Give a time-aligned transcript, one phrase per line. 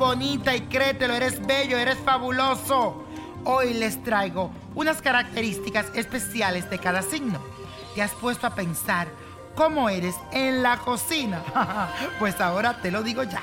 [0.00, 3.04] Bonita y créetelo, eres bello, eres fabuloso.
[3.44, 7.38] Hoy les traigo unas características especiales de cada signo.
[7.94, 9.08] ¿Te has puesto a pensar
[9.54, 11.42] cómo eres en la cocina?
[12.18, 13.42] pues ahora te lo digo ya.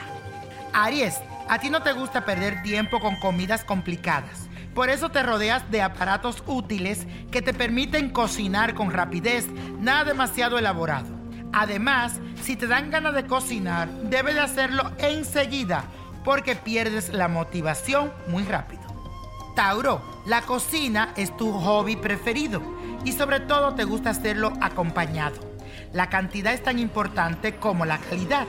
[0.73, 4.49] Aries, a ti no te gusta perder tiempo con comidas complicadas.
[4.73, 9.45] Por eso te rodeas de aparatos útiles que te permiten cocinar con rapidez,
[9.79, 11.15] nada demasiado elaborado.
[11.53, 15.85] Además, si te dan ganas de cocinar, debes de hacerlo enseguida
[16.27, 18.81] porque pierdes la motivación muy rápido.
[19.55, 22.61] Tauro, la cocina es tu hobby preferido
[23.05, 25.37] y sobre todo te gusta hacerlo acompañado.
[25.93, 28.45] La cantidad es tan importante como la calidad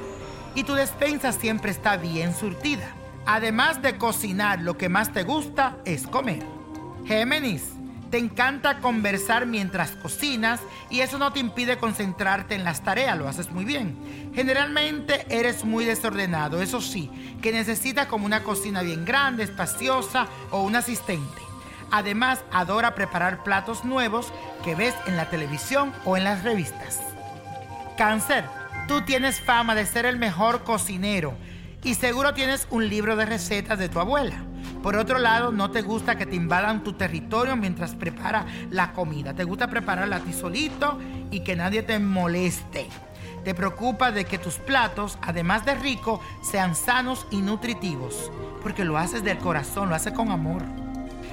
[0.56, 2.96] y tu despensa siempre está bien surtida.
[3.26, 6.42] Además de cocinar, lo que más te gusta es comer.
[7.06, 7.62] Géminis,
[8.10, 10.60] te encanta conversar mientras cocinas
[10.90, 14.30] y eso no te impide concentrarte en las tareas, lo haces muy bien.
[14.34, 17.10] Generalmente eres muy desordenado, eso sí,
[17.42, 21.42] que necesitas como una cocina bien grande, espaciosa o un asistente.
[21.90, 24.32] Además, adora preparar platos nuevos
[24.64, 27.00] que ves en la televisión o en las revistas.
[27.96, 28.44] Cáncer,
[28.86, 31.34] tú tienes fama de ser el mejor cocinero
[31.82, 34.47] y seguro tienes un libro de recetas de tu abuela.
[34.82, 39.34] Por otro lado, no te gusta que te invadan tu territorio mientras prepara la comida.
[39.34, 40.98] Te gusta prepararla a ti solito
[41.30, 42.88] y que nadie te moleste.
[43.44, 48.30] Te preocupa de que tus platos, además de ricos, sean sanos y nutritivos.
[48.62, 50.62] Porque lo haces del corazón, lo haces con amor.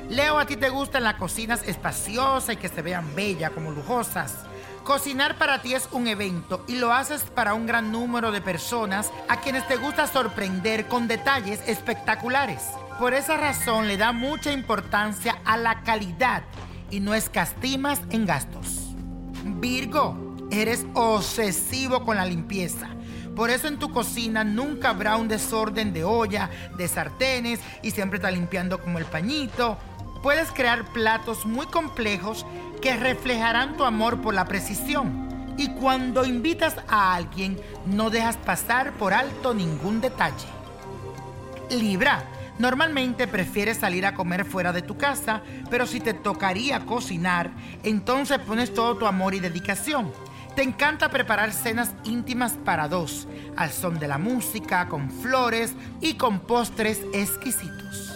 [0.10, 4.36] Leo, a ti te gustan las cocinas espaciosas y que se vean bellas, como lujosas.
[4.84, 9.12] Cocinar para ti es un evento y lo haces para un gran número de personas
[9.28, 12.62] a quienes te gusta sorprender con detalles espectaculares.
[13.00, 16.44] Por esa razón le da mucha importancia a la calidad
[16.90, 18.96] y no escastimas en gastos.
[19.44, 20.18] Virgo,
[20.50, 22.88] eres obsesivo con la limpieza.
[23.36, 28.16] Por eso en tu cocina nunca habrá un desorden de olla, de sartenes y siempre
[28.18, 29.78] está limpiando como el pañito.
[30.24, 32.46] Puedes crear platos muy complejos
[32.82, 35.54] que reflejarán tu amor por la precisión.
[35.58, 40.48] Y cuando invitas a alguien, no dejas pasar por alto ningún detalle.
[41.70, 42.24] Libra,
[42.60, 47.52] normalmente prefieres salir a comer fuera de tu casa, pero si te tocaría cocinar,
[47.84, 50.12] entonces pones todo tu amor y dedicación.
[50.56, 56.14] Te encanta preparar cenas íntimas para dos, al son de la música, con flores y
[56.14, 58.14] con postres exquisitos.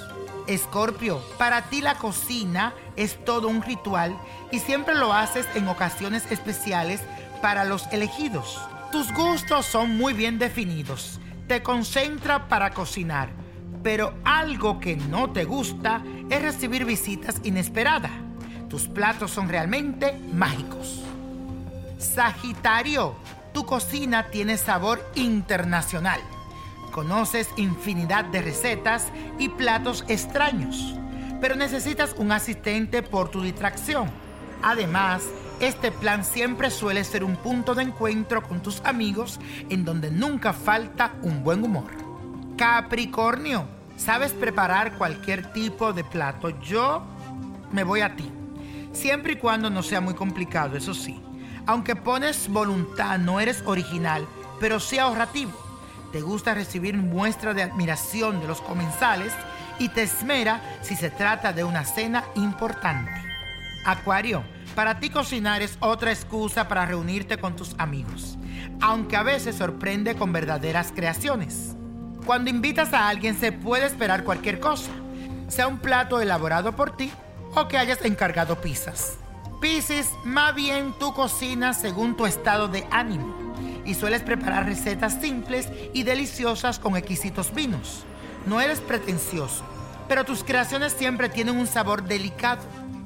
[0.47, 4.17] Escorpio, para ti la cocina es todo un ritual
[4.51, 7.01] y siempre lo haces en ocasiones especiales
[7.41, 8.59] para los elegidos.
[8.91, 11.19] Tus gustos son muy bien definidos.
[11.47, 13.29] te concentra para cocinar,
[13.83, 18.11] pero algo que no te gusta es recibir visitas inesperadas.
[18.69, 21.03] Tus platos son realmente mágicos.
[21.97, 23.15] Sagitario,
[23.53, 26.21] tu cocina tiene sabor internacional.
[26.91, 29.07] Conoces infinidad de recetas
[29.37, 30.95] y platos extraños,
[31.41, 34.09] pero necesitas un asistente por tu distracción.
[34.61, 35.23] Además,
[35.59, 39.39] este plan siempre suele ser un punto de encuentro con tus amigos
[39.69, 42.08] en donde nunca falta un buen humor.
[42.59, 43.65] Capricornio,
[43.95, 46.49] sabes preparar cualquier tipo de plato.
[46.59, 47.05] Yo
[47.71, 48.29] me voy a ti.
[48.91, 51.21] Siempre y cuando no sea muy complicado, eso sí.
[51.65, 54.27] Aunque pones voluntad, no eres original,
[54.59, 55.53] pero sí ahorrativo.
[56.11, 59.31] Te gusta recibir muestras de admiración de los comensales
[59.79, 63.23] y te esmera si se trata de una cena importante.
[63.85, 64.43] Acuario,
[64.75, 68.37] para ti cocinar es otra excusa para reunirte con tus amigos,
[68.81, 71.77] aunque a veces sorprende con verdaderas creaciones.
[72.25, 74.91] Cuando invitas a alguien se puede esperar cualquier cosa,
[75.47, 77.11] sea un plato elaborado por ti
[77.55, 79.17] o que hayas encargado pizzas.
[79.61, 83.35] Piscis, más bien tú cocinas según tu estado de ánimo
[83.85, 88.03] y sueles preparar recetas simples y deliciosas con exquisitos vinos.
[88.45, 89.63] No eres pretencioso,
[90.07, 92.61] pero tus creaciones siempre tienen un sabor delicado.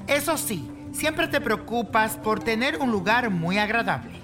[0.06, 4.20] Eso sí, siempre te preocupas por tener un lugar muy agradable.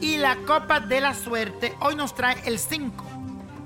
[0.00, 3.04] Y la copa de la suerte hoy nos trae el 5,